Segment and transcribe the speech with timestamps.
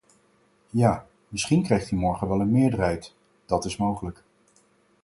[0.69, 3.13] Ja, misschien krijgt u morgen wel een meerderheid,
[3.45, 4.23] dat is mogelijk.